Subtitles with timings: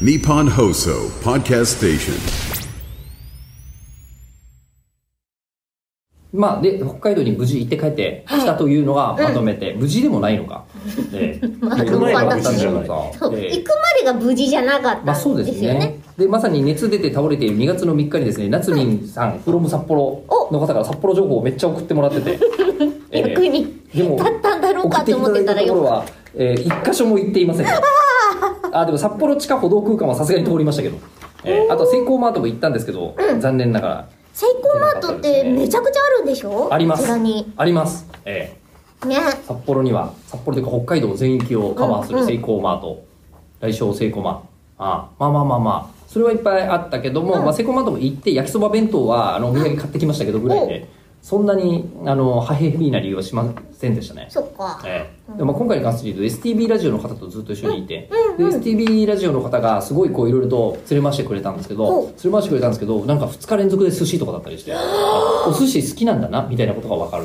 [0.00, 2.14] Nippon Hoso Podcast Station.
[6.32, 10.64] まあ、で、北海道に無事行って帰ってきたというのがまとめて、無事でもないのか。
[11.12, 11.46] ええ。
[11.60, 13.56] まあいろいろあったん私じゃないそう、ええ。
[13.56, 15.50] 行くまでが無事じゃなかったまあそうんでね。
[15.50, 16.00] ですすよね。
[16.18, 22.32] でまさに熱出て倒れている2月の3日にですね夏民さん、フロム札幌の方から札幌情報をめっちゃ送ってもらってて、
[23.12, 23.28] ええ。
[23.28, 25.64] 逆にでもだったんだろう送っていかと思ってたらよた。
[25.64, 26.04] だいたところは、
[26.34, 27.66] えー、一箇所も行っていません
[28.76, 30.98] あでも札幌地下歩道空間はさすがに通りましたけど、
[31.44, 34.08] えーあとセイコーマートも行ったんですけど、残念ながら。
[34.32, 36.68] セイコーマートってめちゃくちゃあるんでしょ？
[36.72, 37.10] あります。
[37.12, 39.06] あります、えー。
[39.06, 39.16] ね。
[39.46, 42.26] 札幌には札幌というか北海道全域をカバーすうんうん。
[42.26, 43.04] るセイコーマート、
[43.60, 44.42] 来週セイコーマ
[44.78, 45.94] あまあまあまあまあ。
[46.08, 50.88] それはいっぱいあったけども、まあ、セイコーマートも行って焼きそば弁当はあのお土産買ってきましたけどぐらいで
[51.24, 54.26] そんなにあのハヘビーな理由はしませんでしたね。
[54.28, 54.82] そっか。
[54.84, 55.36] ええ。
[55.38, 67.24] でもまあ今回に関して言うと STB ラジオの方とずっと一緒にいて、で STB ラジオの方がすごいこういろいろと連れ回してくれたんですけど連れ回してくれたんですけどなんか2日連続で寿司とかだったりしてあお寿司好きなんだなみたいなことが分かる、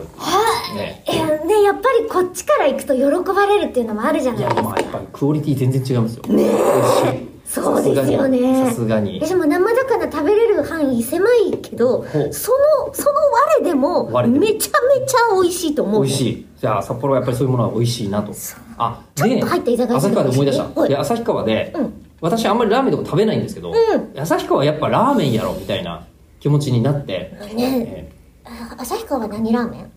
[0.75, 4.61] ね、えねやっぱりこっちから行くと喜ばれるっていうのもあるじゃいないですか。
[4.61, 6.23] やでもやっぱりクオリティ全然違いますよ。
[6.33, 8.65] ねそうですよね。
[8.69, 9.19] さすがに。
[9.19, 13.19] 私も生魚食べれる範囲狭いけどそのその
[13.59, 16.03] 我でもめちゃめちゃ美味しいと思う。
[16.03, 16.47] 美味しい。
[16.59, 18.31] じゃあ札幌はやっぱりそういうものは美味しいなと。
[18.77, 20.73] あちょっと入っていただいて旭川で思い出しはい。
[20.75, 21.93] たで旭川で、うん。
[22.21, 23.73] 私あんまりラーメンとか食べないんですけど、ん。
[24.15, 26.05] 旭川はやっぱラーメンやろみたいな
[26.39, 28.11] 気持ちになって、ねえ。
[28.45, 29.91] あ旭川は何ラーメン？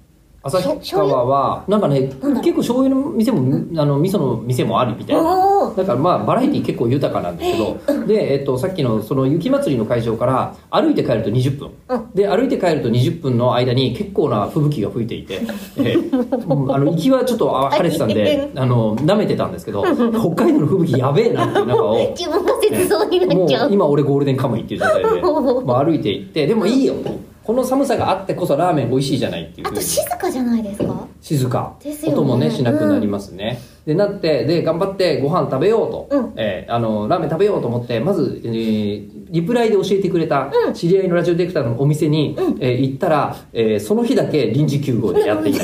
[0.45, 3.41] 旭川はなんかね結構醤油の店も
[3.81, 5.73] あの味噌の店もあるみたいな。
[5.77, 8.07] だからまあバラエティ結構豊かなんですけど。
[8.07, 12.11] で、えっと、さっきのその雪祭りの会場から歩いて帰ると20分、うん。
[12.13, 15.41] で歩いて帰ると20分の間に結構な吹雪が吹いていて、
[15.79, 21.99] えーあの行きはちょっとあ晴れてたんであの舐めてたんですけど北海道の吹雪やべえなっていう中を。
[22.19, 23.65] 自分が切そうになっちゃう。
[23.67, 25.23] もう今俺ゴールデンカムイっていう状態で、
[25.65, 31.07] まあ、歩いていってでもいいよとこの寒さがあってこそラーメン美味しいじゃないっていうあと静かじゃないですか？
[31.21, 32.19] 静か、ですよね。
[32.19, 36.33] 音もねしなくなりますね、でなってで頑張ってご飯食べようと、うん。
[36.37, 40.75] えーあのラーメン食べようと思ってまず、えーリプライで教えてくれたうん。
[40.75, 45.63] 知り合いのラジオディレクターのお店に、えー行ったら、えーその日だけ臨時休業でやっていない、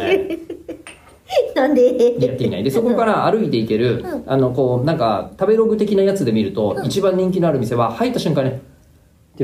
[0.00, 0.38] え
[1.54, 1.90] なんで？
[2.18, 2.26] ー。
[2.26, 2.64] やっていない。
[2.64, 4.22] でそこから歩いていける、うん。
[4.26, 8.60] あのこうなんか食べログ的なやつで見ると、一番人気のある店は入った瞬間ねって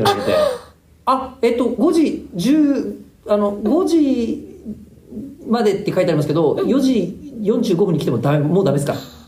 [0.01, 0.33] 言われて
[1.13, 4.63] あえっと5時10あの5時
[5.49, 8.95] までって書いてありますけど、4時45分に来てもダメもうダメですか？
[8.95, 9.20] あ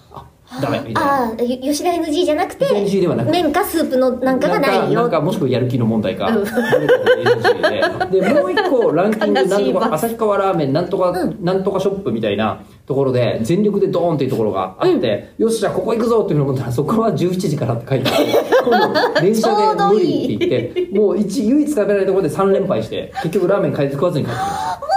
[0.61, 0.79] ダメ。
[0.81, 3.43] みたいなああゆ吉田 NG じゃなくて NG ではなくて。
[3.43, 6.45] 麺かスープのなんかがないなんかよなんかもしくはやる気の問題か、うん。
[8.11, 24.92] ででもう一個ランキングなんとかわ旭川ラーメンなんとか、うなんとかショップみたいなところで全力でドーンっていうところがあって、よしじゃあここ行くぞっていうのを思ったらそこは11時からって書いてあって今度電車で無理って言って もう一唯一食べられるところで3連敗して結局ラーメン買い食わずに帰ってきました